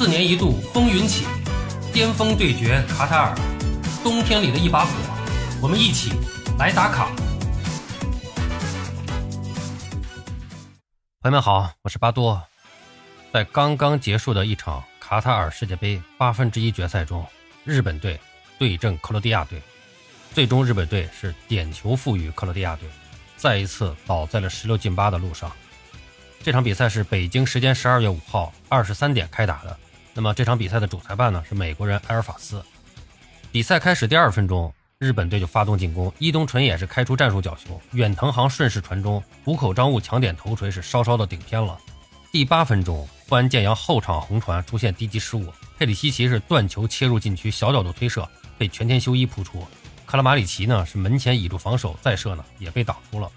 [0.00, 1.26] 四年一度风云起，
[1.92, 3.34] 巅峰对决卡塔尔，
[4.02, 4.90] 冬天里的一把火，
[5.60, 6.12] 我们一起
[6.58, 7.10] 来打卡。
[11.20, 12.42] 朋友们好，我是巴多。
[13.30, 17.22] 在刚刚结束的一场卡塔尔世界杯八分之一决赛中，
[17.66, 18.18] 日本队
[18.58, 19.60] 对阵克罗地亚队，
[20.32, 22.88] 最终日本队是点球负于克罗地亚队，
[23.36, 25.52] 再一次倒在了十六进八的路上。
[26.42, 29.78] 这场比赛是北京时间十二月五号二十三点开打的。
[30.20, 32.62] 那么这场比赛的主裁判呢是美国人埃尔法斯。
[33.50, 41.78] 比赛开始第二分钟，日本队就发动进攻，伊东纯也是开出战术角球，远藤航顺势传中，谷口张悟抢点头锤是稍稍的顶偏了。
[42.30, 45.46] 第八分钟，富安健洋后场横传出现低级失误，
[45.78, 49.66] 佩里西奇是断球切入禁区，小角度推射被全天修一扑出，
[50.06, 53.30] 卡拉马里奇呢是门前倚住防守再射呢也被挡出了。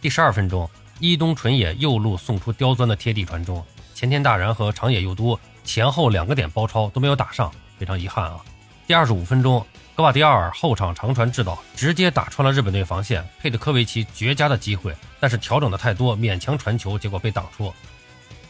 [0.00, 0.66] 第十二分钟。
[0.98, 3.62] 伊东纯也右路送出刁钻的贴地传中，
[3.94, 8.40] 前田大然和长野佑都前后两个点包抄都没有打上，非常遗憾啊。
[8.86, 17.74] 第二十五分钟，格瓦迪奥尔后场长传制导，直接打穿了日本队防线，佩德科维奇绝佳的机会，但是调整的太多，勉强传球，结果被挡出。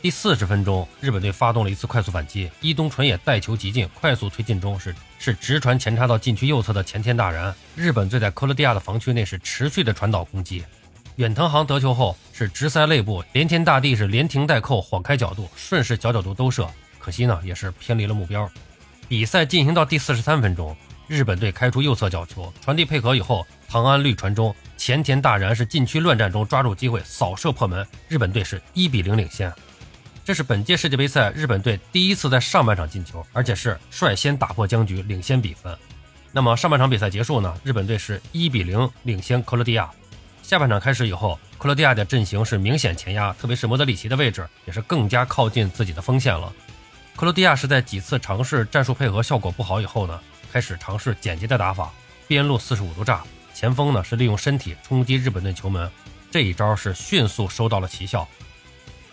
[0.03, 10.63] 第四十分钟，日本队发动了一次快速反击，伊东纯也带球急进，快速推进中是是直传前插到禁区右侧的前田大然，日本队在克罗地亚的防区内是持续的传导攻击。
[11.17, 16.69] 远藤航得球后是直塞肋部，连天大地是连停带扣，晃开角度，顺势小角度兜射，
[17.07, 18.51] 可惜呢也是偏离了目标。
[19.07, 20.77] 比赛进行到第四十三分钟，
[21.07, 29.53] 日本队开出右侧角球，传递配合以后，唐安绿传中，前田大然是禁区乱战中抓住机会扫射破门，日本队是一比零领先。
[30.25, 35.73] 这是本届世界杯赛日本队第一次在上半场进球，而且是率先打破僵局，领先比分。
[36.33, 37.57] 那么上半场比赛结束呢？
[37.63, 39.89] 日本队是一比零领先克罗地亚。
[40.43, 46.53] 下半场开始以后，克罗地亚的阵型是明显前压，特别是莫德里奇的位置也是更加靠近自己的锋线了。
[47.17, 50.21] 克罗地亚是在几次尝试战术配合效果不好以后呢，
[50.53, 51.91] 开始尝试简洁的打法，
[52.29, 53.25] 边路四十五度炸，
[53.55, 55.91] 前锋呢是利用身体冲击日本队球门，
[56.31, 58.29] 这一招是迅速收到了奇效。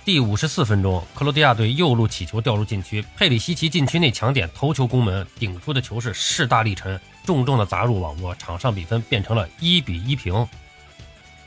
[0.03, 10.45] 第五十四分钟，克罗地亚队右路起球掉入禁区，佩里西奇禁区内抢点头球攻门，顶出的球是势大力沉，重重的砸入网窝，场上比分变成了一比一平。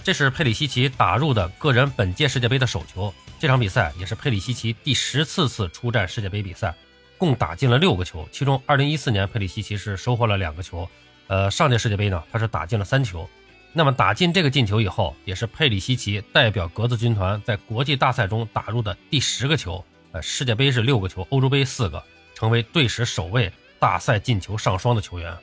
[0.02, 3.12] 这是佩里西奇打入的个人本届世界杯的首球。
[3.38, 6.74] 这场比赛也是佩里西奇第十次次出战世界杯比赛，
[7.18, 8.26] 共打进了六个球。
[8.32, 10.88] 其中，2014年佩里西奇是收获了两个球。
[11.26, 13.28] 呃，上届世界杯呢，他是打进了三球。
[13.74, 19.84] 那么打进这个进球以后，也是佩里西奇代表格子军团在国际大赛中打入的第十个球。
[20.12, 22.02] 呃，世界杯是六个球，欧洲杯四个，
[22.34, 25.36] 成为队史首位大赛进球上双的球员。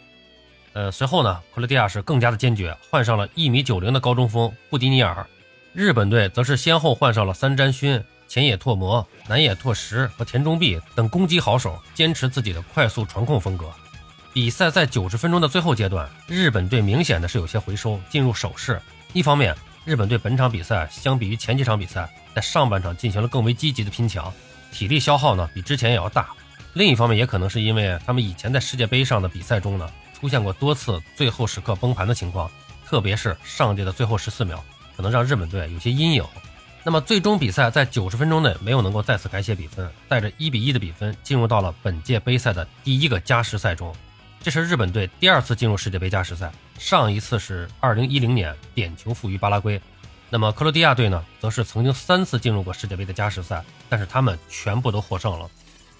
[0.74, 5.28] 呃，随后呢，克罗地亚是更加的坚决，换上了一米九零的高中锋布迪尼尔。
[5.74, 13.66] 日本队则是先后换上了三詹勋、前野拓磨、南野拓实和田中碧等攻击好手，坚持自己的快速传控风格。
[14.32, 18.80] 比赛在九十分钟的最后阶段，日本队明显的是有些回收，进入守势。
[19.14, 24.32] 一方面，日本队本场比赛相比于前几场比赛，在上半场进行了更为积极的拼抢，
[24.72, 26.30] 体力消耗呢比之前也要大。
[26.74, 29.90] 另一方面，也可能是因为他们以前在世界杯上的比赛中呢。
[30.14, 32.50] 出现过多次最后时刻崩盘的情况，
[32.86, 34.64] 特别是上届的最后十四秒，
[34.96, 36.24] 可能让日本队有些阴影。
[36.84, 43.96] 那么最终比赛在九十分钟内没有能够再次改写比分，带着一比一的比分进入到了本届杯赛的第一个加时赛中。
[44.42, 49.82] 这是日本队第二次进入世界杯加时赛，上一次是二零一零年点球负于巴拉圭。
[50.30, 55.50] 那么克罗地亚队呢，则是曾经三次进入过世界杯的加时赛，但是他们全部都获胜了。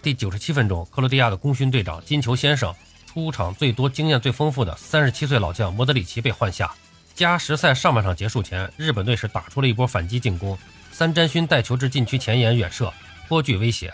[0.02, 2.74] 第九十七分钟，克罗地亚的功勋队长金球先生。
[3.06, 6.74] 出场最多、经验最丰富的三十七岁老将莫德里奇被换下。
[7.16, 10.58] 加时赛上半场结束前，日本队是打出了一波反击进攻，
[10.92, 12.92] 三詹勋带球至禁区前沿远射，
[13.28, 13.94] 颇具威胁。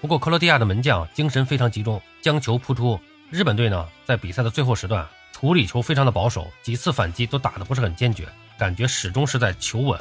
[0.00, 2.98] 不过克罗地亚的门将精神非常集中，将球扑出。
[3.30, 9.98] 日本队呢，在比赛的最后时段处理球非常的保守，几次反击都打得不是很坚决，感觉始终是在求稳。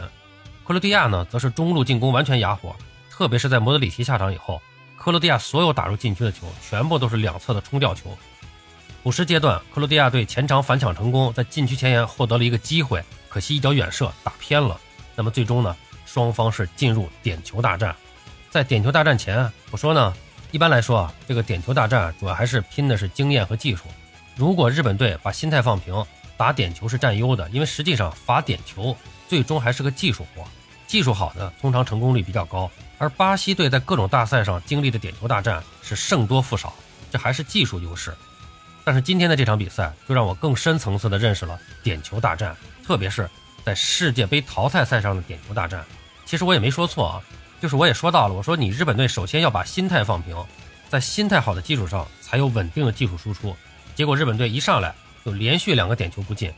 [0.64, 2.76] 克罗地亚呢，则是中路进攻完全哑火，
[3.10, 4.62] 特别是在莫德里奇下场以后，
[4.98, 8.16] 克罗地亚所有打入禁区的球全部都是两侧的冲吊球。
[9.04, 14.80] 补时阶段，克罗地亚队前场反抢成功，在禁区前沿获得了一个机会，可惜一脚远射打偏了。
[15.16, 15.76] 那么最终呢，
[16.06, 17.96] 双方是进入点球大战。
[18.52, 20.14] 在点球大战前，我说呢，
[20.52, 23.86] 一般来说啊，这个点球大战主要还是拼的是经验和技术。
[24.36, 26.06] 如果日本队把心态放平，
[26.38, 28.96] 打点球是占优的，因为实际上罚点球
[29.28, 30.46] 最终还是个技术活，
[30.86, 32.70] 技术好的通常成功率比较高。
[33.00, 36.72] 而巴西队在各种大赛上经历的点球大战是胜多负少，
[37.12, 38.16] 这还是技术优势。
[38.84, 42.56] 但是今天的这场比赛就让我更深层次的认识了点球大战，
[42.86, 43.30] 特别是
[43.64, 45.86] 在世界杯淘汰赛上的点球大战。
[46.26, 47.22] 其实我也没说错啊，
[47.62, 50.36] 就是我也说到了，我说你日本队首先要把心态放平，
[50.90, 53.56] 在心态好的基础上才有稳定的技术输出。
[53.94, 56.52] 结果日本队一上来就连续两个点球不进，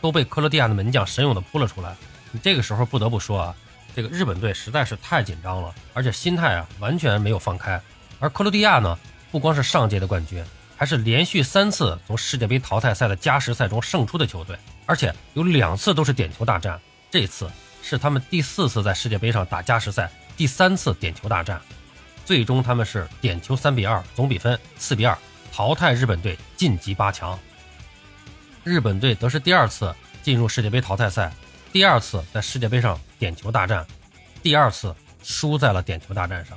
[0.00, 1.94] 都被克罗地亚的门将神勇的扑了出来。
[2.30, 3.54] 你这个时候不得不说啊，
[3.96, 7.80] 这个日本队实在是太紧张了，而且心态啊完全没有放开。
[8.18, 8.98] 而克罗地亚呢，
[9.30, 10.44] 不光是上届的冠军，
[10.80, 14.56] 还是连续三次从世界杯淘汰赛的加时赛中胜出的球队，
[14.86, 16.80] 而且有两次都是点球大战。
[17.10, 17.50] 这次
[17.82, 21.60] 是他们第四次在世界杯上打加时赛，第三次点球大战，
[22.24, 25.18] 最终他们是点球三比二，总比分四比二
[25.52, 27.38] 淘汰日本队晋级八强。
[28.64, 31.30] 日本队则是第二次进入世界杯淘汰赛，
[31.74, 33.86] 第二次在世界杯上点球大战，
[34.42, 36.56] 第二次输在了点球大战上。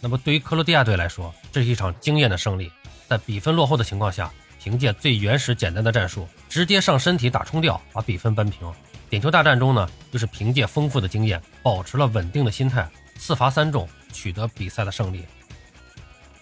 [0.00, 2.70] 那么对于克罗地亚队来说，这是一场惊艳的胜利，
[3.08, 4.30] 在比分落后的情况下，
[4.62, 8.60] 凭借最原始简单的战术，直接上身体打冲吊，把比分扳平。
[9.08, 15.24] 点球大战中呢，就是凭借丰富的经验，保持了稳定的心态，四罚三中，取得比赛的胜利。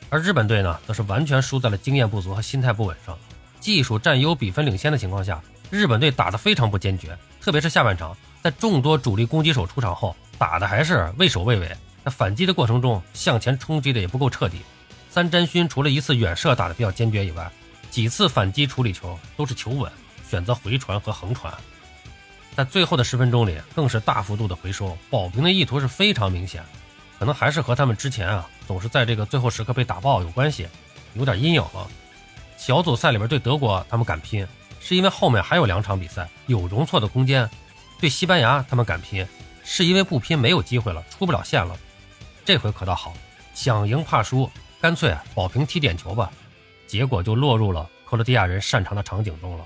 [0.08, 3.19] 而日本队呢，则是完全输在了经验不足和心态不稳上。
[3.60, 11.69] 技术占优、比分领先的情况下，日本队打得非常不坚决，特别是下半场，在众多主力攻击手出场后，打的还是畏首畏尾。
[12.05, 14.58] 在反击的过程中，向前冲击的也不够彻底。
[15.14, 17.49] 三詹勋除了一次远射打得比较坚决以外，
[17.88, 19.88] 几次反击处理球都是求稳，
[20.28, 21.55] 选择回传和横传。
[22.56, 26.64] 在最后的十分钟里，更是大幅度的回收，保平的意图是非常明显。
[27.16, 30.66] 可能还是和他们之前啊总是在这个最后时刻被打爆有关系，
[31.14, 31.88] 有点阴影了。
[32.56, 34.44] 小组赛里边对德国他们敢拼，
[34.81, 37.46] 是因为后面还有两场比赛有容错的空间；
[38.00, 39.25] 对西班牙他们敢拼，
[39.62, 41.76] 是因为不拼没有机会了，出不了线了。
[42.44, 43.14] 这回可倒好，
[43.55, 44.50] 想赢怕输，
[44.84, 46.31] 干脆啊保平踢点球吧。
[46.86, 49.64] 结果就落入了克罗地亚人擅长的场景中了。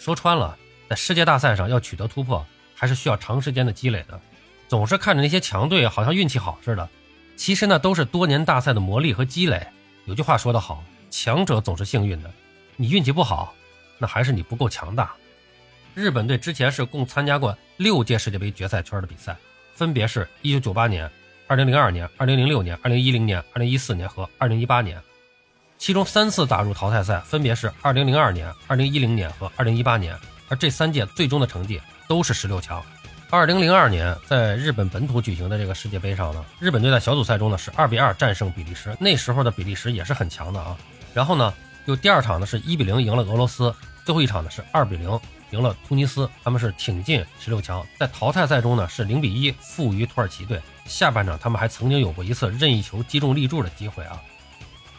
[0.00, 0.58] 说穿了，
[0.90, 2.44] 在世界大赛上要取得突破，
[2.74, 4.20] 还是需要长时间的积累的。
[4.66, 6.88] 总是看着那些强队好像运气好似的，
[7.36, 9.64] 其实那都是多年大赛的磨砺和积累。
[10.06, 12.28] 有句话说得好，强者总是幸运的，
[12.74, 13.54] 你运气不好，
[13.96, 15.12] 那还是你不够强大。
[15.94, 19.36] 日本队之前是共参加过六届世界杯决赛圈的比赛，
[19.72, 21.08] 分别是一九九八年。
[21.52, 24.98] 二零零二年、二零零六年、二零一零年、二零一四年和二零一八年，
[25.76, 30.16] 其中三次打入淘汰赛，分别是二零零二年、二零一零年和二零一八年。
[30.48, 31.78] 而这三届最终的成绩
[32.08, 32.82] 都是十六强。
[33.28, 40.74] 二零零二年在日本本土举行的这个世界杯上呢，日本队在小组赛中呢是二比二战胜比利时，那时候的比利时也是很强的啊。
[41.12, 41.52] 然后呢，
[41.84, 43.74] 又第二场呢是一比零赢了俄罗斯，
[44.06, 45.20] 最后一场呢是二比零
[45.52, 47.86] 赢了突尼斯，他们是挺进十六强。
[47.98, 50.60] 在淘汰赛中呢是零比一负于土耳其队。
[50.84, 54.20] 下半场他们还曾经有过一次任意球击中立柱的机会啊，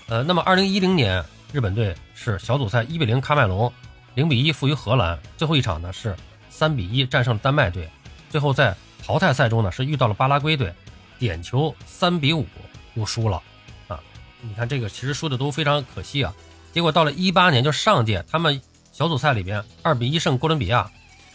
[0.08, 1.22] 呃，那么二零一零年
[1.52, 3.72] 日本队是小组赛一比零喀麦隆，
[4.16, 6.16] 零比一负于荷兰，最后一场呢是
[6.50, 7.90] 三比一战胜丹麦队，
[8.30, 8.74] 最后在
[9.04, 10.74] 淘汰赛中呢是遇到了巴拉圭队，
[11.20, 12.48] 点球三比五
[12.94, 13.42] 又输了
[13.90, 14.00] 啊，
[14.40, 16.34] 你看这个其实输的都非常可惜啊，
[16.72, 18.62] 结果到了一八年就上届他们
[18.94, 20.88] 小组赛里边二比一胜哥伦比亚，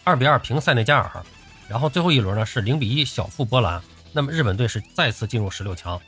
[0.04, 1.10] 二比二平塞内加尔，
[1.68, 3.82] 然后最后一轮呢是零比一小负波兰。
[4.12, 6.00] 那么日本队是再次进入十六强。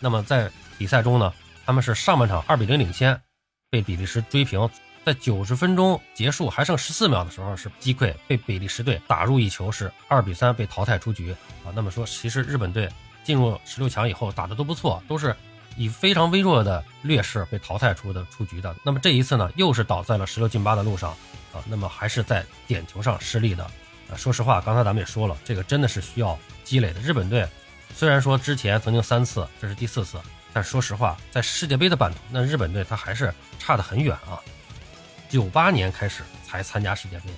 [0.00, 1.30] 那么在比赛中呢，
[1.66, 3.20] 他们是上半场二比零领先，
[3.68, 4.66] 被比利时追平，
[5.04, 11.30] 在九十分钟结束还剩十四秒的时候是击溃，被比利时队打入一球，是二比三被淘汰出局
[11.62, 11.68] 啊。
[11.74, 12.88] 那么说，其实日本队
[13.22, 15.36] 进入十六强以后打的都不错，都是
[15.76, 18.74] 以非常微弱的劣势被淘汰出的出局的。
[18.82, 21.10] 那么这一次呢，又是倒在了十六进八的路上
[21.52, 21.62] 啊。
[21.66, 23.64] 那么还是在点球上失利的。
[24.08, 27.00] 啊，说实话，刚才咱们也说了，这个真的是需要积累的。
[27.00, 27.44] 日本队
[27.94, 30.20] 虽然说之前曾经三次，这是第四次，
[30.52, 34.38] 但说实话，在世界杯的版图，那日本队他还是差得很远啊。
[35.28, 37.30] 九八年开始才参加世界杯，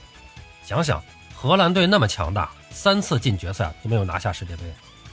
[0.63, 1.03] 想想
[1.35, 4.65] 荷兰队那么强大，三次进决赛都没有拿下世界杯；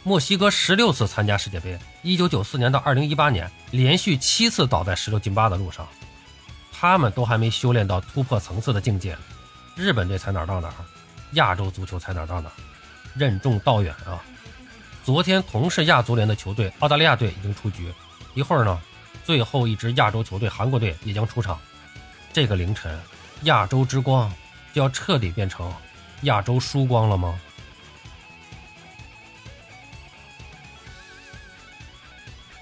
[0.07, 5.87] 墨西哥十六次参加世界杯，一九九四年到二零一八年连续七次倒在十六进八的路上，
[6.71, 9.17] 他们都还没修炼到突破层次的境界，
[9.75, 10.73] 日本队才哪儿到哪儿。
[11.31, 12.53] 亚洲足球才哪儿到哪儿，
[13.15, 14.21] 任重道远啊！
[15.03, 17.91] 昨天同是亚足联的球队澳大利亚队已经出局，
[18.35, 18.79] 一会儿呢，
[19.23, 21.59] 最后一支亚洲球队韩国队也将出场。
[22.31, 22.95] 这个凌晨，
[23.41, 24.31] 亚洲之光
[24.71, 25.73] 就要彻底变成
[26.21, 27.39] 亚洲输光了吗？